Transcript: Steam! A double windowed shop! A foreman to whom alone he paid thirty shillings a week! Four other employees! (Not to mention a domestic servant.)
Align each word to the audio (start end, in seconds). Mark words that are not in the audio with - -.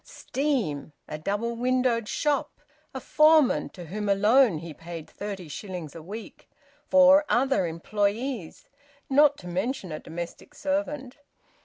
Steam! 0.03 0.93
A 1.07 1.19
double 1.19 1.55
windowed 1.55 2.07
shop! 2.09 2.59
A 2.91 2.99
foreman 2.99 3.69
to 3.69 3.85
whom 3.85 4.09
alone 4.09 4.57
he 4.57 4.73
paid 4.73 5.07
thirty 5.07 5.47
shillings 5.47 5.93
a 5.93 6.01
week! 6.01 6.49
Four 6.87 7.23
other 7.29 7.67
employees! 7.67 8.67
(Not 9.11 9.37
to 9.37 9.47
mention 9.47 9.91
a 9.91 9.99
domestic 9.99 10.55
servant.) 10.55 11.17